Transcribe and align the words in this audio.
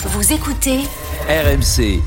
Vous 0.00 0.32
écoutez 0.32 0.78
RMC. 1.28 2.00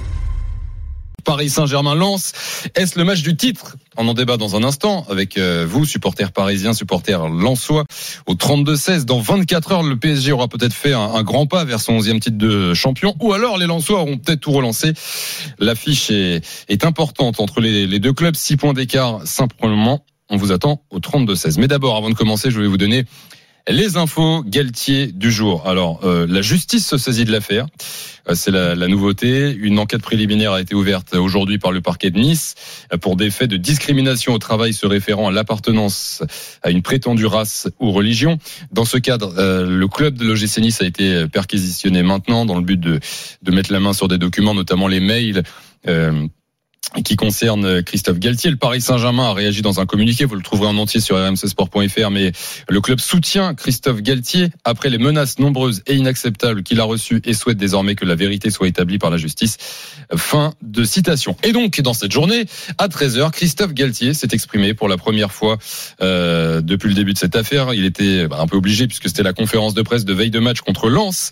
Paris 1.26 1.50
Saint-Germain 1.50 1.94
lance. 1.94 2.32
Est-ce 2.74 2.98
le 2.98 3.04
match 3.04 3.22
du 3.22 3.36
titre? 3.36 3.76
On 3.98 4.08
en 4.08 4.14
débat 4.14 4.38
dans 4.38 4.56
un 4.56 4.64
instant 4.64 5.06
avec 5.10 5.38
euh, 5.38 5.66
vous, 5.68 5.84
supporters 5.84 6.32
parisiens, 6.32 6.72
supporters 6.72 7.28
lensois. 7.28 7.84
Au 8.28 8.36
32-16, 8.36 9.04
dans 9.04 9.20
24 9.20 9.72
heures, 9.74 9.84
le 9.84 10.00
PSG 10.00 10.32
aura 10.32 10.48
peut-être 10.48 10.74
fait 10.74 10.94
un, 10.94 11.02
un, 11.02 11.22
grand 11.24 11.48
pas 11.48 11.66
vers 11.66 11.82
son 11.82 12.00
11e 12.00 12.22
titre 12.22 12.38
de 12.38 12.74
champion. 12.74 13.14
Ou 13.20 13.34
alors 13.34 13.58
les 13.58 13.68
lensois 13.68 14.00
auront 14.00 14.18
peut-être 14.18 14.40
tout 14.40 14.54
relancé. 14.54 14.94
L'affiche 15.60 16.10
est, 16.12 16.46
est, 16.70 16.86
importante 16.86 17.42
entre 17.42 17.60
les, 17.60 17.88
les 17.88 18.00
deux 18.00 18.14
clubs. 18.14 18.38
6 18.38 18.56
points 18.56 18.74
d'écart 18.74 19.28
simplement. 19.28 20.06
On 20.30 20.38
vous 20.38 20.54
attend 20.54 20.82
au 20.92 21.00
32-16. 21.00 21.60
Mais 21.60 21.68
d'abord, 21.68 21.98
avant 21.98 22.10
de 22.10 22.16
commencer, 22.16 22.52
je 22.52 22.62
vais 22.62 22.68
vous 22.68 22.78
donner 22.78 23.04
les 23.68 23.98
infos 23.98 24.44
Galtier 24.44 25.08
du 25.08 25.32
jour. 25.32 25.68
Alors, 25.68 26.02
euh, 26.04 26.26
la 26.28 26.42
justice 26.42 26.88
se 26.88 26.98
saisit 26.98 27.26
de 27.26 27.32
l'affaire. 27.32 27.68
Euh, 28.30 28.36
c'est 28.36 28.52
la, 28.52 28.76
la, 28.76 28.88
nouveauté. 28.88 29.52
Une 29.52 29.80
enquête 29.80 30.02
préliminaire 30.02 30.54
a 30.54 30.62
été 30.62 30.76
ouverte 30.76 31.16
aujourd'hui 31.16 31.58
par 31.58 31.72
le 31.72 31.82
parquet 31.82 32.10
de 32.10 32.20
Nice 32.20 32.56
pour 33.02 33.16
des 33.16 33.30
faits 33.30 33.50
de 33.50 33.58
discrimination 33.58 34.34
au 34.34 34.38
travail 34.38 34.74
se 34.74 34.86
référant 34.86 35.30
à 35.30 35.32
l'appartenance 35.32 36.24
à 36.64 36.72
une 36.72 36.82
prétendue 36.82 37.26
race 37.26 37.70
ou 37.80 37.92
religion. 37.92 38.38
Dans 38.72 38.86
ce 38.86 38.98
cadre, 38.98 39.34
euh, 39.38 39.66
le 39.66 39.88
club 39.88 40.16
de 40.16 40.26
l'OGC 40.26 40.60
Nice 40.60 40.82
a 40.82 40.86
été 40.86 41.28
perquisitionné 41.28 42.04
maintenant 42.04 42.46
dans 42.46 42.56
le 42.56 42.64
but 42.64 42.80
de, 42.80 43.00
de 43.42 43.52
mettre 43.52 43.72
la 43.72 43.80
main 43.80 43.94
sur 43.94 44.08
des 44.08 44.18
documents, 44.18 44.54
notamment 44.54 44.88
les 44.88 45.00
mails. 45.00 45.44
Euh, 45.88 46.28
qui 47.04 47.16
concerne 47.16 47.82
Christophe 47.84 48.20
Galtier. 48.20 48.50
Le 48.50 48.58
Paris 48.58 48.82
Saint-Germain 48.82 49.30
a 49.30 49.34
réagi 49.34 49.62
dans 49.62 49.80
un 49.80 49.86
communiqué, 49.86 50.26
vous 50.26 50.36
le 50.36 50.42
trouverez 50.42 50.68
en 50.68 50.78
entier 50.78 51.00
sur 51.00 51.16
rmcsport.fr, 51.16 52.10
mais 52.12 52.32
le 52.68 52.82
club 52.82 53.00
soutient 53.00 53.56
Christophe 53.56 54.02
Galtier 54.02 54.50
après 54.66 54.90
les 54.90 54.98
menaces 54.98 55.40
nombreuses 55.40 55.84
et 55.88 55.96
inacceptables 55.96 56.64
qu'il 56.64 56.80
a 56.80 56.84
reçues 56.84 57.22
et 57.24 57.34
souhaite 57.34 57.58
désormais 57.58 57.96
que 57.96 58.04
la 58.04 58.16
vérité 58.16 58.50
soit 58.50 58.68
établie 58.68 58.98
par 58.98 59.10
la 59.10 59.18
justice. 59.18 59.58
Fin 60.16 60.54
de 60.62 60.84
citation. 60.84 61.38
Et 61.44 61.54
donc, 61.54 61.80
dans 61.80 61.94
cette 61.94 62.12
journée, 62.12 62.46
à 62.78 62.88
13h, 62.90 63.32
Christophe 63.32 63.74
Galtier 63.74 64.14
s'est 64.14 64.28
exprimé 64.32 64.74
pour 64.74 64.90
la 64.90 64.98
première 64.98 65.32
fois 65.32 65.58
euh, 66.02 66.60
depuis 66.60 66.90
le 66.90 66.96
début 66.96 67.14
de 67.14 67.18
cette 67.18 67.36
affaire. 67.38 67.74
Il 67.74 67.86
était 67.86 68.28
un 68.30 68.48
peu 68.48 68.58
obligé 68.58 68.88
puisque 68.88 69.08
c'était 69.08 69.24
la 69.24 69.34
conférence 69.34 69.74
de 69.74 69.82
presse 69.82 70.04
de 70.04 70.14
veille 70.14 70.32
de 70.32 70.40
match 70.40 70.60
contre 70.60 70.90
Lens. 70.90 71.32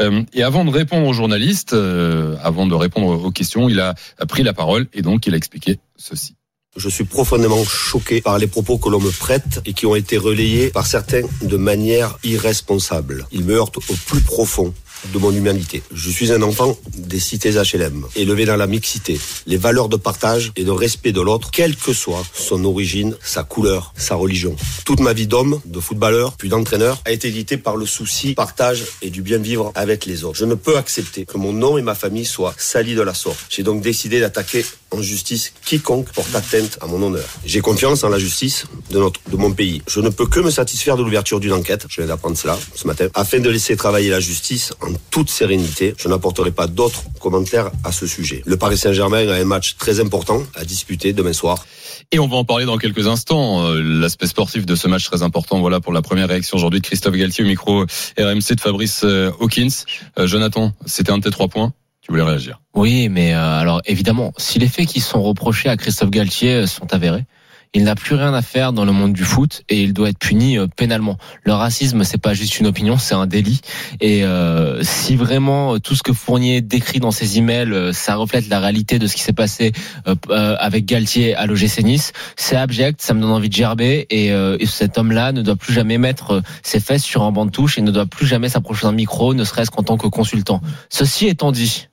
Euh, 0.00 0.22
et 0.32 0.44
avant 0.44 0.64
de 0.64 0.70
répondre 0.70 1.06
aux 1.08 1.12
journalistes, 1.12 1.72
euh, 1.72 2.36
avant 2.42 2.66
de 2.66 2.74
répondre 2.74 3.24
aux 3.24 3.32
questions, 3.32 3.68
il 3.68 3.80
a 3.80 3.94
pris 4.28 4.44
la 4.44 4.52
parole 4.52 4.86
et 4.92 5.02
donc 5.02 5.26
il 5.26 5.34
a 5.34 5.36
expliqué 5.36 5.78
ceci. 5.96 6.36
Je 6.76 6.88
suis 6.88 7.04
profondément 7.04 7.64
choqué 7.64 8.20
par 8.20 8.38
les 8.38 8.46
propos 8.46 8.78
que 8.78 8.88
l'on 8.88 9.00
me 9.00 9.10
prête 9.10 9.60
et 9.66 9.72
qui 9.72 9.86
ont 9.86 9.96
été 9.96 10.16
relayés 10.16 10.70
par 10.70 10.86
certains 10.86 11.22
de 11.42 11.56
manière 11.56 12.16
irresponsable. 12.22 13.26
Ils 13.32 13.44
me 13.44 13.54
heurtent 13.54 13.78
au 13.78 13.94
plus 14.06 14.20
profond 14.20 14.72
de 15.12 15.18
mon 15.18 15.32
humanité. 15.32 15.82
Je 15.92 16.10
suis 16.10 16.32
un 16.32 16.42
enfant 16.42 16.76
des 16.96 17.20
cités 17.20 17.52
HLM, 17.52 18.06
élevé 18.16 18.44
dans 18.44 18.56
la 18.56 18.66
mixité, 18.66 19.18
les 19.46 19.56
valeurs 19.56 19.88
de 19.88 19.96
partage 19.96 20.52
et 20.56 20.64
de 20.64 20.70
respect 20.70 21.12
de 21.12 21.20
l'autre, 21.20 21.50
quelle 21.50 21.76
que 21.76 21.92
soit 21.92 22.22
son 22.32 22.64
origine, 22.64 23.16
sa 23.22 23.42
couleur, 23.42 23.92
sa 23.96 24.14
religion. 24.14 24.54
Toute 24.84 25.00
ma 25.00 25.12
vie 25.12 25.26
d'homme, 25.26 25.60
de 25.64 25.80
footballeur, 25.80 26.34
puis 26.36 26.48
d'entraîneur, 26.48 27.00
a 27.04 27.12
été 27.12 27.30
guidée 27.30 27.56
par 27.56 27.76
le 27.76 27.86
souci, 27.86 28.34
partage 28.34 28.84
et 29.02 29.10
du 29.10 29.22
bien 29.22 29.38
vivre 29.38 29.72
avec 29.74 30.06
les 30.06 30.24
autres. 30.24 30.38
Je 30.38 30.44
ne 30.44 30.54
peux 30.54 30.76
accepter 30.76 31.24
que 31.24 31.36
mon 31.36 31.52
nom 31.52 31.78
et 31.78 31.82
ma 31.82 31.94
famille 31.94 32.26
soient 32.26 32.54
salis 32.58 32.94
de 32.94 33.02
la 33.02 33.14
sorte. 33.14 33.38
J'ai 33.48 33.62
donc 33.62 33.82
décidé 33.82 34.20
d'attaquer 34.20 34.64
en 34.90 35.02
justice 35.02 35.52
quiconque 35.64 36.10
porte 36.12 36.34
atteinte 36.34 36.78
à 36.80 36.86
mon 36.86 37.02
honneur. 37.02 37.26
J'ai 37.44 37.60
confiance 37.60 38.04
en 38.04 38.08
la 38.08 38.18
justice 38.18 38.64
de, 38.90 38.98
notre, 38.98 39.20
de 39.30 39.36
mon 39.36 39.52
pays. 39.52 39.82
Je 39.88 40.00
ne 40.00 40.08
peux 40.08 40.26
que 40.26 40.40
me 40.40 40.50
satisfaire 40.50 40.96
de 40.96 41.02
l'ouverture 41.02 41.40
d'une 41.40 41.52
enquête, 41.52 41.86
je 41.88 42.00
viens 42.00 42.08
d'apprendre 42.08 42.36
cela 42.36 42.58
ce 42.74 42.86
matin, 42.86 43.08
afin 43.14 43.38
de 43.38 43.48
laisser 43.48 43.76
travailler 43.76 44.10
la 44.10 44.20
justice 44.20 44.72
en 44.80 44.89
toute 45.10 45.30
sérénité. 45.30 45.94
Je 45.98 46.08
n'apporterai 46.08 46.50
pas 46.50 46.66
d'autres 46.66 47.04
commentaires 47.20 47.70
à 47.84 47.92
ce 47.92 48.06
sujet. 48.06 48.42
Le 48.46 48.56
Paris 48.56 48.78
Saint-Germain 48.78 49.28
a 49.28 49.34
un 49.34 49.44
match 49.44 49.76
très 49.76 50.00
important 50.00 50.42
à 50.54 50.64
disputer 50.64 51.12
demain 51.12 51.32
soir. 51.32 51.64
Et 52.12 52.18
on 52.18 52.26
va 52.26 52.36
en 52.36 52.44
parler 52.44 52.64
dans 52.64 52.76
quelques 52.76 53.06
instants. 53.06 53.66
Euh, 53.66 53.80
l'aspect 53.80 54.26
sportif 54.26 54.66
de 54.66 54.74
ce 54.74 54.88
match 54.88 55.04
très 55.04 55.22
important. 55.22 55.60
Voilà 55.60 55.80
pour 55.80 55.92
la 55.92 56.02
première 56.02 56.28
réaction 56.28 56.56
aujourd'hui 56.56 56.80
de 56.80 56.86
Christophe 56.86 57.14
Galtier 57.14 57.44
au 57.44 57.46
micro 57.46 57.84
RMC 58.18 58.54
de 58.56 58.60
Fabrice 58.60 59.02
euh, 59.04 59.30
Hawkins. 59.40 59.84
Euh, 60.18 60.26
Jonathan, 60.26 60.72
c'était 60.86 61.12
un 61.12 61.18
de 61.18 61.24
tes 61.24 61.30
trois 61.30 61.48
points. 61.48 61.72
Tu 62.00 62.10
voulais 62.10 62.24
réagir 62.24 62.60
Oui, 62.74 63.08
mais 63.08 63.32
alors 63.32 63.82
évidemment, 63.84 64.32
si 64.38 64.58
les 64.58 64.68
faits 64.68 64.86
qui 64.86 65.00
sont 65.00 65.22
reprochés 65.22 65.68
à 65.68 65.76
Christophe 65.76 66.10
Galtier 66.10 66.66
sont 66.66 66.92
avérés, 66.94 67.24
il 67.72 67.84
n'a 67.84 67.94
plus 67.94 68.16
rien 68.16 68.34
à 68.34 68.42
faire 68.42 68.72
dans 68.72 68.84
le 68.84 68.90
monde 68.90 69.12
du 69.12 69.22
foot 69.22 69.62
et 69.68 69.82
il 69.82 69.92
doit 69.92 70.08
être 70.08 70.18
puni 70.18 70.58
pénalement. 70.76 71.18
Le 71.44 71.52
racisme, 71.52 72.02
c'est 72.02 72.20
pas 72.20 72.34
juste 72.34 72.58
une 72.58 72.66
opinion, 72.66 72.98
c'est 72.98 73.14
un 73.14 73.26
délit. 73.26 73.60
Et 74.00 74.24
euh, 74.24 74.82
si 74.82 75.14
vraiment 75.14 75.78
tout 75.78 75.94
ce 75.94 76.02
que 76.02 76.12
Fournier 76.12 76.62
décrit 76.62 76.98
dans 76.98 77.12
ses 77.12 77.38
emails, 77.38 77.94
ça 77.94 78.16
reflète 78.16 78.48
la 78.48 78.58
réalité 78.58 78.98
de 78.98 79.06
ce 79.06 79.14
qui 79.14 79.22
s'est 79.22 79.32
passé 79.32 79.72
euh, 80.08 80.56
avec 80.58 80.84
Galtier 80.84 81.36
à 81.36 81.46
l'OGC 81.46 81.84
Nice, 81.84 82.12
c'est 82.36 82.56
abject, 82.56 83.00
ça 83.00 83.14
me 83.14 83.20
donne 83.20 83.30
envie 83.30 83.48
de 83.48 83.54
gerber. 83.54 84.06
Et, 84.10 84.32
euh, 84.32 84.56
et 84.58 84.66
cet 84.66 84.98
homme-là 84.98 85.30
ne 85.30 85.42
doit 85.42 85.56
plus 85.56 85.72
jamais 85.72 85.98
mettre 85.98 86.42
ses 86.62 86.80
fesses 86.80 87.04
sur 87.04 87.22
un 87.22 87.30
banc 87.30 87.46
de 87.46 87.52
touche 87.52 87.78
et 87.78 87.82
ne 87.82 87.92
doit 87.92 88.06
plus 88.06 88.26
jamais 88.26 88.48
s'approcher 88.48 88.86
d'un 88.86 88.92
micro, 88.92 89.32
ne 89.32 89.44
serait-ce 89.44 89.70
qu'en 89.70 89.84
tant 89.84 89.96
que 89.96 90.08
consultant. 90.08 90.60
Ceci 90.88 91.28
étant 91.28 91.52
dit, 91.52 91.88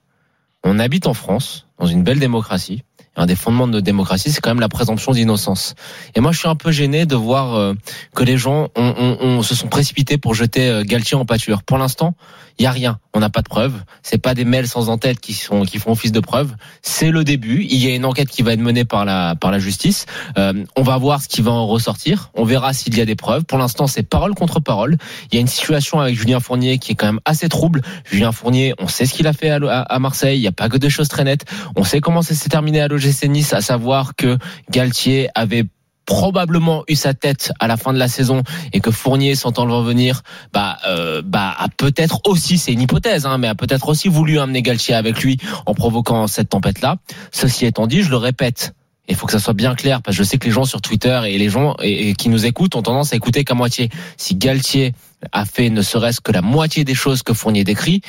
on 0.64 0.80
habite 0.80 1.06
en 1.06 1.14
France, 1.14 1.66
dans 1.78 1.86
une 1.86 2.02
belle 2.02 2.18
démocratie 2.18 2.82
un 3.18 3.26
des 3.26 3.34
fondements 3.34 3.66
de 3.66 3.72
notre 3.72 3.84
démocratie, 3.84 4.30
c'est 4.30 4.40
quand 4.40 4.50
même 4.50 4.60
la 4.60 4.68
présomption 4.68 5.12
d'innocence. 5.12 5.74
Et 6.14 6.20
moi, 6.20 6.32
je 6.32 6.38
suis 6.38 6.48
un 6.48 6.54
peu 6.54 6.70
gêné 6.70 7.04
de 7.04 7.16
voir 7.16 7.56
euh, 7.56 7.74
que 8.14 8.22
les 8.22 8.38
gens 8.38 8.68
se 8.76 9.54
sont 9.54 9.68
précipités 9.68 10.18
pour 10.18 10.34
jeter 10.34 10.68
euh, 10.68 10.84
Galtier 10.84 11.16
en 11.16 11.26
pâture. 11.26 11.64
Pour 11.64 11.78
l'instant, 11.78 12.14
il 12.58 12.64
y 12.64 12.66
a 12.66 12.70
rien. 12.70 12.98
On 13.14 13.20
n'a 13.20 13.30
pas 13.30 13.42
de 13.42 13.48
preuves. 13.48 13.82
C'est 14.02 14.18
pas 14.18 14.34
des 14.34 14.44
mails 14.44 14.66
sans 14.66 14.88
en-tête 14.88 15.20
qui 15.20 15.32
sont 15.32 15.62
qui 15.62 15.78
font 15.78 15.92
office 15.92 16.12
de 16.12 16.20
preuve. 16.20 16.54
C'est 16.82 17.10
le 17.10 17.24
début. 17.24 17.64
Il 17.68 17.76
y 17.76 17.90
a 17.90 17.94
une 17.94 18.04
enquête 18.04 18.28
qui 18.28 18.42
va 18.42 18.52
être 18.52 18.60
menée 18.60 18.84
par 18.84 19.04
la 19.04 19.36
par 19.36 19.50
la 19.50 19.58
justice. 19.58 20.06
Euh, 20.36 20.64
on 20.76 20.82
va 20.82 20.96
voir 20.98 21.22
ce 21.22 21.28
qui 21.28 21.40
va 21.40 21.52
en 21.52 21.66
ressortir. 21.66 22.30
On 22.34 22.44
verra 22.44 22.72
s'il 22.72 22.96
y 22.96 23.00
a 23.00 23.04
des 23.04 23.16
preuves. 23.16 23.44
Pour 23.44 23.58
l'instant, 23.58 23.86
c'est 23.86 24.02
parole 24.02 24.34
contre 24.34 24.60
parole. 24.60 24.98
Il 25.30 25.36
y 25.36 25.38
a 25.38 25.40
une 25.40 25.48
situation 25.48 26.00
avec 26.00 26.16
Julien 26.16 26.40
Fournier 26.40 26.78
qui 26.78 26.92
est 26.92 26.94
quand 26.94 27.06
même 27.06 27.20
assez 27.24 27.48
trouble. 27.48 27.82
Julien 28.04 28.32
Fournier, 28.32 28.74
on 28.78 28.88
sait 28.88 29.06
ce 29.06 29.14
qu'il 29.14 29.26
a 29.26 29.32
fait 29.32 29.50
à, 29.50 29.82
à 29.82 29.98
Marseille. 29.98 30.38
Il 30.38 30.42
n'y 30.42 30.48
a 30.48 30.52
pas 30.52 30.68
que 30.68 30.76
des 30.76 30.90
choses 30.90 31.08
très 31.08 31.24
nettes. 31.24 31.44
On 31.76 31.84
sait 31.84 32.00
comment 32.00 32.22
ça 32.22 32.34
s'est 32.34 32.48
terminé 32.48 32.80
à 32.80 32.88
l'OGC 32.88 33.28
Nice, 33.28 33.52
à 33.52 33.60
savoir 33.60 34.14
que 34.16 34.36
Galtier 34.70 35.28
avait 35.34 35.64
probablement 36.08 36.84
eu 36.88 36.94
sa 36.94 37.12
tête 37.12 37.52
à 37.60 37.66
la 37.66 37.76
fin 37.76 37.92
de 37.92 37.98
la 37.98 38.08
saison 38.08 38.42
et 38.72 38.80
que 38.80 38.90
Fournier 38.90 39.34
sentant 39.34 39.66
le 39.66 39.74
revenir 39.74 40.22
bah 40.54 40.78
euh, 40.86 41.20
bah 41.22 41.54
a 41.58 41.68
peut-être 41.68 42.22
aussi 42.24 42.56
c'est 42.56 42.72
une 42.72 42.80
hypothèse 42.80 43.26
hein, 43.26 43.36
mais 43.36 43.46
a 43.46 43.54
peut-être 43.54 43.90
aussi 43.90 44.08
voulu 44.08 44.38
amener 44.38 44.62
Galtier 44.62 44.94
avec 44.94 45.20
lui 45.22 45.36
en 45.66 45.74
provoquant 45.74 46.26
cette 46.26 46.48
tempête 46.48 46.80
là 46.80 46.96
ceci 47.30 47.66
étant 47.66 47.86
dit 47.86 48.02
je 48.02 48.08
le 48.08 48.16
répète 48.16 48.72
il 49.06 49.16
faut 49.16 49.26
que 49.26 49.32
ça 49.32 49.38
soit 49.38 49.52
bien 49.52 49.74
clair 49.74 50.00
parce 50.00 50.16
que 50.16 50.24
je 50.24 50.26
sais 50.26 50.38
que 50.38 50.46
les 50.46 50.50
gens 50.50 50.64
sur 50.64 50.80
Twitter 50.80 51.20
et 51.26 51.36
les 51.36 51.50
gens 51.50 51.76
et, 51.82 52.14
qui 52.14 52.30
nous 52.30 52.46
écoutent 52.46 52.74
ont 52.74 52.82
tendance 52.82 53.12
à 53.12 53.16
écouter 53.16 53.44
qu'à 53.44 53.54
moitié 53.54 53.90
si 54.16 54.34
Galtier 54.34 54.94
a 55.32 55.44
fait 55.44 55.68
ne 55.68 55.82
serait-ce 55.82 56.22
que 56.22 56.32
la 56.32 56.40
moitié 56.40 56.84
des 56.84 56.94
choses 56.94 57.22
que 57.22 57.34
Fournier 57.34 57.64
décrit 57.64 58.00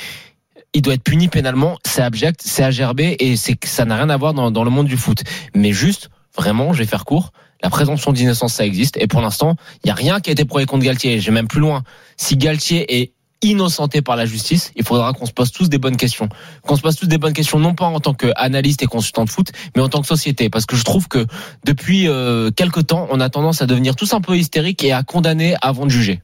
il 0.72 0.80
doit 0.82 0.94
être 0.94 1.02
puni 1.02 1.26
pénalement, 1.26 1.78
c'est 1.84 2.00
abject, 2.00 2.40
c'est 2.44 2.62
à 2.62 2.70
gerber 2.70 3.16
et 3.18 3.34
c'est 3.36 3.58
ça 3.64 3.84
n'a 3.84 3.96
rien 3.96 4.08
à 4.08 4.16
voir 4.16 4.34
dans 4.34 4.64
le 4.64 4.70
monde 4.70 4.86
du 4.86 4.96
foot. 4.96 5.24
Mais 5.52 5.72
juste, 5.72 6.10
vraiment, 6.36 6.72
je 6.72 6.78
vais 6.78 6.86
faire 6.86 7.04
court, 7.04 7.32
la 7.62 7.70
présomption 7.70 8.12
d'innocence, 8.12 8.54
ça 8.54 8.66
existe. 8.66 8.96
Et 8.98 9.06
pour 9.06 9.20
l'instant, 9.20 9.56
il 9.82 9.86
n'y 9.86 9.90
a 9.90 9.94
rien 9.94 10.20
qui 10.20 10.30
a 10.30 10.32
été 10.32 10.44
prouvé 10.44 10.66
contre 10.66 10.84
Galtier. 10.84 11.20
J'ai 11.20 11.30
même 11.30 11.48
plus 11.48 11.60
loin. 11.60 11.82
Si 12.16 12.36
Galtier 12.36 13.00
est 13.00 13.12
innocenté 13.42 14.02
par 14.02 14.16
la 14.16 14.26
justice, 14.26 14.70
il 14.76 14.84
faudra 14.84 15.12
qu'on 15.12 15.24
se 15.26 15.32
pose 15.32 15.50
tous 15.50 15.68
des 15.68 15.78
bonnes 15.78 15.96
questions. 15.96 16.28
Qu'on 16.62 16.76
se 16.76 16.82
pose 16.82 16.96
tous 16.96 17.06
des 17.06 17.18
bonnes 17.18 17.32
questions, 17.32 17.58
non 17.58 17.74
pas 17.74 17.86
en 17.86 18.00
tant 18.00 18.12
qu'analyste 18.12 18.82
et 18.82 18.86
consultant 18.86 19.24
de 19.24 19.30
foot, 19.30 19.50
mais 19.74 19.82
en 19.82 19.88
tant 19.88 20.02
que 20.02 20.06
société. 20.06 20.50
Parce 20.50 20.66
que 20.66 20.76
je 20.76 20.84
trouve 20.84 21.08
que 21.08 21.26
depuis 21.64 22.06
euh, 22.08 22.50
quelques 22.50 22.86
temps, 22.86 23.08
on 23.10 23.20
a 23.20 23.30
tendance 23.30 23.62
à 23.62 23.66
devenir 23.66 23.96
tous 23.96 24.12
un 24.12 24.20
peu 24.20 24.36
hystérique 24.36 24.84
et 24.84 24.92
à 24.92 25.02
condamner 25.02 25.54
avant 25.62 25.86
de 25.86 25.90
juger. 25.90 26.20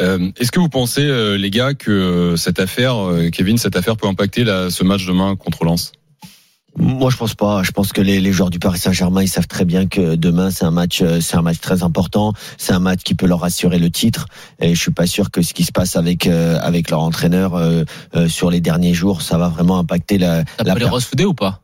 Euh, 0.00 0.30
Est-ce 0.36 0.50
que 0.50 0.60
vous 0.60 0.68
pensez, 0.68 1.02
euh, 1.02 1.36
les 1.36 1.50
gars, 1.50 1.74
que 1.74 1.90
euh, 1.90 2.36
cette 2.36 2.58
affaire, 2.58 2.96
Kevin, 3.32 3.58
cette 3.58 3.76
affaire 3.76 3.96
peut 3.96 4.06
impacter 4.06 4.44
ce 4.44 4.84
match 4.84 5.06
demain 5.06 5.36
contre 5.36 5.64
Lens? 5.64 5.92
Moi, 6.80 7.10
je 7.10 7.16
pense 7.16 7.34
pas. 7.34 7.62
Je 7.62 7.70
pense 7.70 7.92
que 7.92 8.00
les, 8.00 8.20
les 8.20 8.32
joueurs 8.32 8.50
du 8.50 8.58
Paris 8.58 8.78
Saint-Germain, 8.78 9.22
ils 9.22 9.28
savent 9.28 9.46
très 9.46 9.64
bien 9.64 9.86
que 9.86 10.14
demain, 10.16 10.50
c'est 10.50 10.64
un 10.64 10.70
match, 10.70 11.02
c'est 11.20 11.36
un 11.36 11.42
match 11.42 11.60
très 11.60 11.82
important. 11.82 12.32
C'est 12.58 12.72
un 12.72 12.80
match 12.80 13.02
qui 13.02 13.14
peut 13.14 13.26
leur 13.26 13.44
assurer 13.44 13.78
le 13.78 13.90
titre. 13.90 14.26
Et 14.60 14.74
je 14.74 14.80
suis 14.80 14.90
pas 14.90 15.06
sûr 15.06 15.30
que 15.30 15.42
ce 15.42 15.54
qui 15.54 15.64
se 15.64 15.72
passe 15.72 15.96
avec 15.96 16.26
avec 16.26 16.90
leur 16.90 17.00
entraîneur 17.00 17.54
euh, 17.54 17.84
euh, 18.14 18.28
sur 18.28 18.50
les 18.50 18.60
derniers 18.60 18.94
jours, 18.94 19.22
ça 19.22 19.38
va 19.38 19.48
vraiment 19.48 19.78
impacter 19.78 20.18
la. 20.18 20.44
T'as 20.56 20.64
la 20.64 20.74
pas 20.74 20.98
les 21.16 21.24
ou 21.24 21.34
pas? 21.34 21.62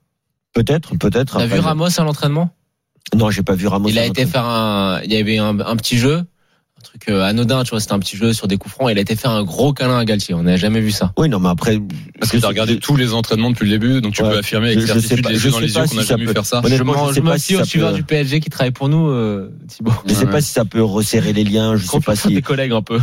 Peut-être, 0.52 0.96
peut-être. 0.96 1.38
T'as 1.38 1.46
vu 1.46 1.58
Ramos 1.58 2.00
à 2.00 2.04
l'entraînement? 2.04 2.50
Non, 3.14 3.30
j'ai 3.30 3.42
pas 3.42 3.54
vu 3.54 3.66
Ramos. 3.66 3.88
Il 3.88 3.98
a 3.98 4.06
été 4.06 4.26
faire 4.26 4.44
un, 4.44 5.00
il 5.04 5.12
y 5.12 5.16
avait 5.16 5.38
un, 5.38 5.60
un 5.60 5.76
petit 5.76 5.98
jeu 5.98 6.24
un 6.78 6.82
truc 6.82 7.08
anodin, 7.08 7.64
tu 7.64 7.70
vois, 7.70 7.80
c'était 7.80 7.94
un 7.94 7.98
petit 7.98 8.16
jeu 8.16 8.32
sur 8.32 8.48
des 8.48 8.58
coups 8.58 8.74
francs. 8.74 8.90
Il 8.90 8.98
a 8.98 9.00
été 9.00 9.16
faire 9.16 9.30
un 9.30 9.44
gros 9.44 9.72
câlin 9.72 9.98
à 9.98 10.04
Galtier. 10.04 10.34
On 10.34 10.42
n'a 10.42 10.56
jamais 10.56 10.80
vu 10.80 10.90
ça. 10.90 11.12
Oui, 11.16 11.28
non, 11.28 11.40
mais 11.40 11.48
après. 11.48 11.78
Parce 12.18 12.30
que 12.30 12.36
tu 12.36 12.44
as 12.44 12.48
regardé 12.48 12.78
tous 12.78 12.96
les 12.96 13.14
entraînements 13.14 13.50
depuis 13.50 13.64
le 13.64 13.70
début, 13.70 14.00
donc 14.00 14.14
tu 14.14 14.22
ouais, 14.22 14.30
peux 14.30 14.38
affirmer 14.38 14.72
avec 14.72 14.86
certitude 14.86 15.26
les 15.28 15.44
yeux 15.44 15.50
dans 15.50 15.60
les 15.60 15.74
yeux 15.74 15.86
qu'on 15.86 15.94
n'a 15.94 16.02
jamais 16.02 16.26
vu 16.26 16.32
faire 16.32 16.44
ça. 16.44 16.60
Honnêtement, 16.64 17.08
je, 17.08 17.14
je 17.14 17.20
me 17.20 17.38
suis 17.38 17.56
au 17.56 17.64
suiveur 17.64 17.92
du 17.92 18.02
PSG 18.02 18.40
qui 18.40 18.50
travaille 18.50 18.72
pour 18.72 18.88
nous, 18.88 19.08
euh, 19.08 19.50
Thibaut. 19.68 19.92
Je 20.06 20.14
sais 20.14 20.26
pas 20.26 20.40
si 20.40 20.52
ça 20.52 20.64
peut 20.64 20.82
resserrer 20.82 21.32
les 21.32 21.44
liens. 21.44 21.76
Je 21.76 21.86
sais 21.86 22.00
pas 22.00 22.16
si. 22.16 22.28
tes 22.28 22.42
collègues 22.42 22.72
un 22.72 22.82
peu. 22.82 23.00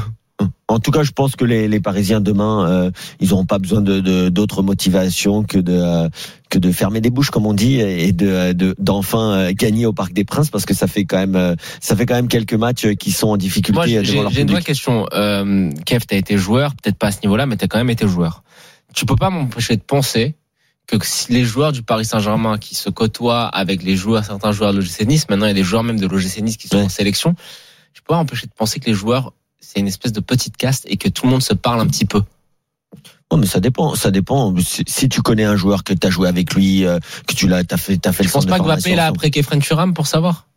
En 0.68 0.80
tout 0.80 0.92
cas, 0.92 1.04
je 1.04 1.12
pense 1.12 1.36
que 1.36 1.46
les, 1.46 1.68
les 1.68 1.80
Parisiens 1.80 2.22
demain, 2.22 2.68
euh, 2.68 2.92
ils 3.20 3.30
n'auront 3.30 3.46
pas 3.46 3.60
besoin 3.60 3.82
de 3.82 4.30
d'autres 4.30 4.64
motivations 4.64 5.44
que 5.44 5.58
de 5.58 5.74
euh, 5.74 6.10
que 6.50 6.60
de 6.60 6.72
fermer 6.72 7.02
des 7.02 7.10
bouches, 7.10 7.30
comme 7.30 7.46
on 7.46 7.54
dit, 7.54 7.80
et 7.80 8.12
de 8.12 8.76
d'enfin 8.80 9.32
euh, 9.32 9.52
gagner 9.54 9.86
au 9.86 9.94
Parc 9.94 10.14
des 10.14 10.24
Princes, 10.24 10.50
parce 10.50 10.66
que 10.66 10.74
ça 10.74 10.88
fait 10.88 11.06
quand 11.06 11.26
même 11.26 11.56
ça 11.80 11.96
fait 11.96 12.06
quand 12.06 12.16
même 12.16 12.28
quelques 12.28 12.54
matchs 12.54 12.88
qui 12.96 13.12
sont 13.12 13.30
en 13.30 13.38
difficulté. 13.38 14.04
J'ai 14.04 14.42
une 14.42 14.52
vraie 14.52 14.62
question. 14.62 15.06
Euh, 15.14 15.70
Kev, 15.86 16.06
t'as 16.08 16.18
été 16.18 16.38
joueur, 16.38 16.74
peut-être 16.76 16.98
pas 16.98 17.08
à 17.08 17.12
ce 17.12 17.20
niveau-là, 17.24 17.46
mais 17.46 17.58
t'as 17.58 17.68
quand 17.68 17.78
même 17.78 17.90
été 17.90 18.08
joueur. 18.08 18.44
Tu 18.94 19.06
peux 19.06 19.16
pas 19.16 19.30
m'empêcher 19.30 19.76
de 19.76 19.82
penser 19.82 20.36
que 20.88 20.98
les 21.30 21.44
joueurs 21.44 21.72
du 21.72 21.84
Paris 21.84 22.06
Saint-Germain 22.06 22.58
qui 22.58 22.76
se 22.76 22.90
côtoient 22.90 23.48
avec 23.48 23.84
les 23.84 23.96
joueurs, 23.96 24.26
certains 24.26 24.52
joueurs 24.52 24.74
de 24.74 24.80
l'OGC 24.80 25.06
Nice, 25.08 25.30
maintenant 25.30 25.46
il 25.46 25.50
y 25.50 25.52
a 25.52 25.56
des 25.56 25.64
joueurs 25.64 25.84
même 25.84 26.00
de 26.00 26.08
l'OGC 26.08 26.42
Nice 26.42 26.58
qui 26.58 26.68
sont 26.68 26.78
en 26.78 26.90
sélection, 26.90 27.36
je 27.94 28.02
peux 28.02 28.08
pas 28.08 28.16
m'empêcher 28.16 28.48
de 28.48 28.52
penser 28.52 28.80
que 28.80 28.88
les 28.88 28.94
joueurs 28.94 29.34
c'est 29.74 29.80
une 29.80 29.88
espèce 29.88 30.12
de 30.12 30.20
petite 30.20 30.58
caste 30.58 30.86
et 30.88 30.98
que 30.98 31.10
tout 31.10 31.26
le 31.26 31.32
monde 31.32 31.42
se 31.42 31.54
parle 31.54 31.80
un 31.82 31.88
petit 31.88 32.06
peu. 32.06 32.22
Non, 33.32 33.38
mais 33.38 33.48
ça 33.48 33.60
dépend. 33.60 33.96
Ça 33.96 34.12
dépend. 34.12 34.54
Si, 34.60 35.10
tu 35.10 35.22
connais 35.22 35.44
un 35.44 35.56
joueur 35.56 35.84
que 35.84 35.94
tu 35.94 36.06
as 36.06 36.10
joué 36.12 36.28
avec 36.28 36.54
lui, 36.54 36.86
euh, 36.86 37.00
que 37.28 37.34
tu 37.34 37.48
l'as, 37.48 37.64
as 37.70 37.78
fait, 37.78 38.06
as 38.06 38.14
fait. 38.14 38.24
Je 38.24 38.30
pense 38.30 38.46
pas 38.46 38.60
que 38.60 38.64
Mbappé 38.64 38.96
là 38.96 39.08
après 39.08 39.32
Kefren 39.32 39.60
Turam 39.60 39.94
pour 39.94 40.06
savoir? 40.06 40.48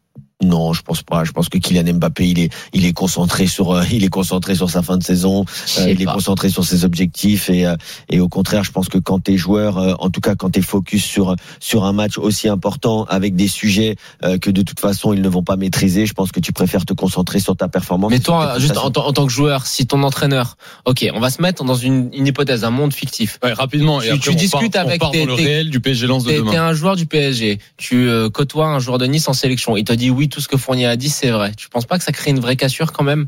Non, 0.45 0.75
je 0.75 0.83
pense 0.83 1.03
pas. 1.03 1.25
Je 1.25 1.33
pense 1.33 1.49
que 1.49 1.57
Kylian 1.57 1.95
Mbappé, 1.95 2.29
il 2.29 2.39
est, 2.39 2.53
il 2.75 2.85
est 2.85 2.93
concentré 2.93 3.47
sur, 3.47 3.71
euh, 3.71 3.83
il 3.91 4.05
est 4.05 4.11
concentré 4.11 4.55
sur 4.55 4.69
sa 4.69 4.83
fin 4.83 4.99
de 4.99 5.03
saison. 5.03 5.47
Euh, 5.79 5.91
il 5.91 6.03
est 6.03 6.05
concentré 6.05 6.51
sur 6.51 6.63
ses 6.63 6.85
objectifs 6.85 7.49
et, 7.49 7.65
euh, 7.65 7.75
et 8.11 8.21
au 8.21 8.29
contraire, 8.29 8.63
je 8.63 8.71
pense 8.71 8.91
que 8.91 8.99
quand 8.99 9.19
t'es 9.19 9.39
joueur, 9.39 9.97
en 9.99 10.11
tout 10.11 10.21
cas 10.21 10.35
quand 10.35 10.51
t'es 10.51 10.61
focus 10.61 11.05
sur 11.05 11.35
sur 11.59 11.85
un 11.85 11.93
match 11.95 12.19
aussi 12.19 12.49
important 12.49 13.05
avec 13.05 13.35
des 13.35 13.49
sujets 13.49 13.97
que 14.23 14.51
de 14.51 14.63
toute 14.63 14.81
façon 14.81 15.13
ils 15.13 15.23
ne 15.23 15.29
vont 15.29 15.43
pas 15.43 15.57
maîtriser, 15.57 16.05
je 16.05 16.13
pense 16.13 16.33
que 16.33 16.41
tu 16.41 16.53
préfères 16.53 16.85
te 16.85 16.93
concentrer 16.93 17.41
sur 17.41 17.57
ta 17.57 17.69
performance. 17.69 18.11
Mais 18.11 18.19
toi, 18.19 18.59
juste 18.59 18.77
en, 18.77 18.91
tant 18.91 19.27
que 19.27 19.33
joueur, 19.33 19.67
si 19.67 19.87
ton 19.87 20.03
entraîneur, 20.03 20.57
ok, 20.85 21.09
on 21.15 21.21
va 21.21 21.31
se 21.31 21.41
mettre 21.41 21.65
dans 21.65 21.75
une, 21.75 22.11
une 22.13 22.27
hypothèse, 22.27 22.65
un 22.65 22.71
monde 22.71 22.93
fictif. 22.93 23.39
Ouais, 23.43 23.53
rapidement. 23.53 24.03
Et 24.03 24.19
tu, 24.19 24.35
discutes 24.35 24.77
avec 24.77 25.03
tes, 25.13 25.25
le 25.25 25.33
réel 25.33 25.71
du 25.71 25.81
PSG 25.81 26.07
Lens 26.07 26.25
de 26.25 26.33
demain. 26.33 26.51
T'es 26.51 26.57
un 26.59 26.75
joueur 26.75 26.97
du 26.97 27.07
PSG. 27.07 27.59
Tu 27.79 28.09
côtoies 28.33 28.67
un 28.67 28.79
joueur 28.81 28.99
de 28.99 29.07
Nice 29.07 29.29
en 29.29 29.33
sélection. 29.33 29.77
Il 29.77 29.85
te 29.85 29.93
dit 29.93 30.11
oui 30.11 30.26
tout 30.29 30.41
ce 30.41 30.49
que 30.49 30.57
Fournier 30.57 30.87
a 30.87 30.97
dit, 30.97 31.09
c'est 31.09 31.31
vrai. 31.31 31.53
Tu 31.57 31.69
penses 31.69 31.87
pas 31.87 31.99
que 31.99 32.05
ça 32.05 32.13
crée 32.13 32.31
une 32.31 32.41
vraie 32.41 32.57
cassure 32.57 32.93
quand 32.93 33.05
même? 33.05 33.27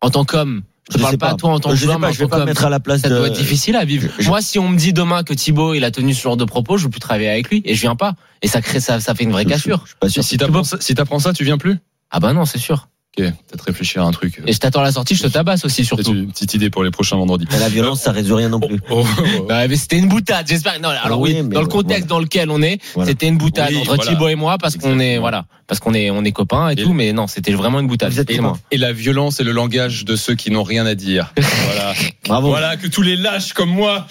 En 0.00 0.10
tant 0.10 0.24
qu'homme 0.24 0.62
je 0.90 0.96
te 0.96 1.02
parle 1.02 1.18
pas, 1.18 1.34
toi 1.34 1.50
en 1.52 1.60
tant 1.60 1.70
que 1.70 1.76
joueur, 1.76 1.98
mais 2.00 2.12
je 2.12 2.18
vais 2.18 2.26
pas 2.26 2.44
mettre 2.44 2.64
à 2.64 2.70
la 2.70 2.80
place. 2.80 3.02
Ça 3.02 3.08
doit 3.08 3.28
être 3.28 3.38
difficile 3.38 3.76
à 3.76 3.84
vivre. 3.84 4.08
Moi, 4.26 4.42
si 4.42 4.58
on 4.58 4.68
me 4.68 4.76
dit 4.76 4.92
demain 4.92 5.22
que 5.22 5.32
Thibaut 5.32 5.74
il 5.74 5.84
a 5.84 5.90
tenu 5.90 6.12
ce 6.12 6.20
genre 6.20 6.36
de 6.36 6.44
propos, 6.44 6.76
je 6.76 6.84
veux 6.84 6.90
plus 6.90 7.00
travailler 7.00 7.28
avec 7.28 7.48
lui 7.50 7.62
et 7.64 7.74
je 7.74 7.80
viens 7.80 7.94
pas. 7.94 8.14
Et 8.42 8.48
ça 8.48 8.60
crée 8.60 8.80
ça, 8.80 8.98
ça 8.98 9.14
fait 9.14 9.22
une 9.24 9.30
vraie 9.30 9.44
cassure. 9.44 9.82
Je, 9.84 9.90
suis 9.90 9.96
pas 9.98 10.08
sûr. 10.08 10.24
Si 10.24 10.36
t'apprends 10.36 10.64
ça, 10.64 10.78
si 10.80 10.94
ça, 11.20 11.32
tu 11.32 11.44
viens 11.44 11.58
plus? 11.58 11.78
Ah 12.10 12.18
bah 12.18 12.32
non, 12.32 12.44
c'est 12.44 12.58
sûr. 12.58 12.88
Ok, 13.18 13.26
peut-être 13.26 13.64
réfléchir 13.66 14.02
à 14.02 14.06
un 14.06 14.10
truc. 14.10 14.40
Et 14.46 14.54
je 14.54 14.58
t'attends 14.58 14.80
à 14.80 14.84
la 14.84 14.92
sortie, 14.92 15.14
je 15.14 15.22
te 15.22 15.28
tabasse 15.28 15.66
aussi 15.66 15.84
surtout. 15.84 16.14
Une 16.14 16.28
petite 16.28 16.54
idée 16.54 16.70
pour 16.70 16.82
les 16.82 16.90
prochains 16.90 17.16
vendredis. 17.16 17.44
la 17.60 17.68
violence, 17.68 18.00
ça 18.00 18.10
résout 18.10 18.36
rien 18.36 18.48
non 18.48 18.58
plus. 18.58 18.80
Oh, 18.88 19.04
oh, 19.04 19.22
oh. 19.38 19.44
Bah, 19.46 19.68
mais 19.68 19.76
c'était 19.76 19.98
une 19.98 20.08
boutade, 20.08 20.46
j'espère. 20.48 20.80
Non, 20.80 20.88
alors 20.88 21.20
oui, 21.20 21.42
dans 21.42 21.60
le 21.60 21.66
contexte 21.66 22.08
dans 22.08 22.20
lequel 22.20 22.48
on 22.50 22.62
est, 22.62 22.78
c'était 23.04 23.28
une 23.28 23.36
boutade 23.36 23.74
entre 23.74 23.98
Thibaut 23.98 24.28
et 24.28 24.34
moi 24.34 24.56
parce 24.56 24.78
qu'on 24.78 24.98
est 24.98 25.18
voilà, 25.18 25.44
parce 25.66 25.78
qu'on 25.78 25.92
est 25.92 26.10
on 26.10 26.24
est 26.24 26.32
copains 26.32 26.70
et, 26.70 26.76
tout, 26.76 26.94
mais 26.94 27.12
non, 27.12 27.26
c'était 27.26 27.52
vraiment 27.52 27.80
une 27.80 27.86
boutade. 27.86 28.12
Et, 28.30 28.40
et, 28.70 28.78
la 28.78 28.94
violence 28.94 29.40
est 29.40 29.44
le 29.44 29.52
langage 29.52 30.06
de 30.06 30.16
ceux 30.16 30.34
qui 30.34 30.50
n'ont 30.50 30.62
rien 30.62 30.86
à 30.86 30.94
dire. 30.94 31.34
voilà. 31.66 31.92
Bravo. 32.26 32.48
Voilà 32.48 32.78
que 32.78 32.86
tous 32.86 33.02
les 33.02 33.16
lâches 33.16 33.52
comme 33.52 33.70
moi, 33.70 34.06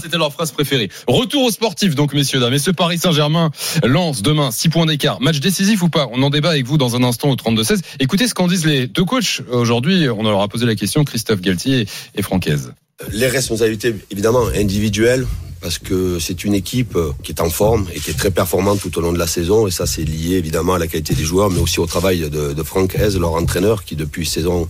c'était 0.00 0.16
leur 0.16 0.32
phrase 0.32 0.50
préférée. 0.52 0.88
Retour 1.06 1.44
aux 1.44 1.50
sportifs 1.50 1.94
donc 1.94 2.14
messieurs 2.14 2.40
dames. 2.40 2.54
Et 2.54 2.58
ce 2.58 2.70
Paris 2.70 2.96
Saint-Germain 2.96 3.50
lance 3.84 4.22
demain 4.22 4.50
6 4.50 4.70
points 4.70 4.86
d'écart. 4.86 5.20
Match 5.20 5.40
décisif 5.40 5.82
ou 5.82 5.90
pas? 5.90 6.08
On 6.12 6.22
en 6.22 6.30
débat 6.30 6.50
avec 6.50 6.64
vous 6.64 6.78
dans 6.78 6.96
un 6.96 7.02
instant 7.02 7.28
au 7.28 7.36
32 7.36 7.64
16. 7.64 7.82
Écoutez 7.98 8.29
ce 8.30 8.34
qu'en 8.34 8.46
disent 8.46 8.64
les 8.64 8.86
deux 8.86 9.04
coach. 9.04 9.42
Aujourd'hui, 9.50 10.08
on 10.08 10.22
leur 10.22 10.40
a 10.40 10.48
posé 10.48 10.64
la 10.64 10.76
question, 10.76 11.04
Christophe 11.04 11.40
Galtier 11.40 11.86
et 12.14 12.22
Francaise. 12.22 12.72
Les 13.12 13.26
responsabilités, 13.26 13.94
évidemment, 14.10 14.46
individuelles, 14.54 15.26
parce 15.60 15.78
que 15.78 16.18
c'est 16.18 16.44
une 16.44 16.54
équipe 16.54 16.96
qui 17.22 17.32
est 17.32 17.40
en 17.40 17.50
forme 17.50 17.86
et 17.94 17.98
qui 17.98 18.10
est 18.10 18.18
très 18.18 18.30
performante 18.30 18.80
tout 18.80 18.96
au 18.98 19.00
long 19.00 19.12
de 19.12 19.18
la 19.18 19.26
saison. 19.26 19.66
Et 19.66 19.70
ça, 19.70 19.84
c'est 19.84 20.04
lié 20.04 20.36
évidemment 20.36 20.74
à 20.74 20.78
la 20.78 20.86
qualité 20.86 21.14
des 21.14 21.24
joueurs, 21.24 21.50
mais 21.50 21.58
aussi 21.60 21.80
au 21.80 21.86
travail 21.86 22.30
de, 22.30 22.62
Franck 22.62 22.96
leur 22.96 23.32
entraîneur, 23.32 23.84
qui 23.84 23.96
depuis 23.96 24.26
saison, 24.26 24.68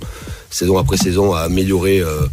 saison 0.50 0.78
après 0.78 0.96
saison 0.96 1.34
a 1.34 1.40
amélioré 1.40 2.00
euh, 2.00 2.06
euh, 2.06 2.26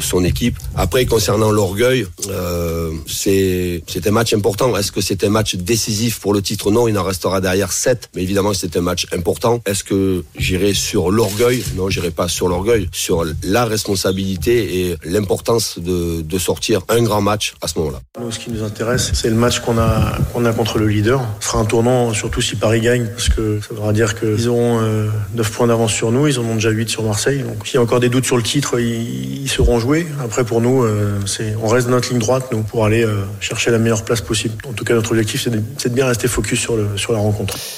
son 0.00 0.24
équipe. 0.24 0.56
Après, 0.76 1.06
concernant 1.06 1.50
l'orgueil, 1.50 2.06
euh, 2.28 2.90
c'est 3.06 3.82
un 4.06 4.10
match 4.10 4.32
important. 4.32 4.76
Est-ce 4.76 4.92
que 4.92 5.00
c'est 5.00 5.24
un 5.24 5.30
match 5.30 5.56
décisif 5.56 6.20
pour 6.20 6.32
le 6.32 6.42
titre? 6.42 6.70
Non, 6.70 6.88
il 6.88 6.96
en 6.98 7.02
restera 7.02 7.40
derrière 7.40 7.72
7. 7.72 8.10
Mais 8.14 8.22
évidemment, 8.22 8.54
c'est 8.54 8.76
un 8.76 8.80
match 8.80 9.06
important. 9.12 9.60
Est-ce 9.66 9.84
que 9.84 10.24
j'irai 10.36 10.74
sur 10.74 11.10
l'orgueil? 11.10 11.62
Non, 11.76 11.88
j'irai 11.88 12.10
pas 12.10 12.28
sur 12.28 12.48
l'orgueil. 12.48 12.88
Sur 12.92 13.24
la 13.42 13.64
responsabilité 13.64 14.80
et 14.80 14.96
l'importance 15.04 15.78
de, 15.78 16.22
de 16.22 16.38
sortir 16.38 16.82
un 16.88 17.02
grand 17.02 17.20
match 17.20 17.54
à 17.62 17.68
ce 17.68 17.78
moment-là. 17.78 18.00
Ce 18.30 18.38
qui 18.38 18.50
nous 18.50 18.62
intéresse, 18.62 19.10
c'est 19.14 19.30
le 19.30 19.36
match 19.36 19.60
qu'on 19.60 19.78
a, 19.78 20.18
qu'on 20.32 20.44
a 20.44 20.52
contre 20.52 20.78
le 20.78 20.88
leader. 20.88 21.20
Ce 21.40 21.48
sera 21.48 21.58
un 21.58 21.64
tournant, 21.64 22.12
surtout 22.12 22.40
si 22.40 22.56
Paris 22.56 22.80
gagne, 22.80 23.06
parce 23.06 23.28
que 23.28 23.60
ça 23.60 23.68
voudra 23.70 23.92
dire 23.92 24.18
qu'ils 24.18 24.48
auront 24.48 24.80
9 24.80 24.82
euh, 24.82 25.42
points 25.52 25.66
d'avance 25.66 25.92
sur 25.92 26.12
nous. 26.12 26.26
Ils 26.26 26.38
en 26.38 26.44
ont 26.44 26.54
déjà 26.54 26.70
8 26.70 26.88
sur 26.88 27.02
Marseille. 27.02 27.42
Donc, 27.42 27.66
s'il 27.66 27.74
y 27.74 27.78
a 27.78 27.82
encore 27.82 28.00
des 28.00 28.08
doutes 28.08 28.26
sur 28.26 28.36
le 28.36 28.42
titre, 28.42 28.78
ils, 28.80 29.42
ils 29.42 29.48
seront 29.48 29.69
jouer. 29.78 30.06
Après, 30.22 30.44
pour 30.44 30.60
nous, 30.60 30.82
euh, 30.82 31.18
on 31.62 31.68
reste 31.68 31.86
dans 31.86 31.92
notre 31.92 32.10
ligne 32.10 32.18
droite, 32.18 32.46
nous, 32.52 32.62
pour 32.62 32.84
aller 32.84 33.04
euh, 33.04 33.22
chercher 33.40 33.70
la 33.70 33.78
meilleure 33.78 34.04
place 34.04 34.20
possible. 34.20 34.54
En 34.68 34.72
tout 34.72 34.84
cas, 34.84 34.94
notre 34.94 35.10
objectif, 35.10 35.42
c'est 35.42 35.50
de, 35.50 35.94
bien 35.94 36.06
rester 36.06 36.28
focus 36.28 36.60
sur 36.96 37.12
la 37.12 37.18
rencontre. 37.18 37.56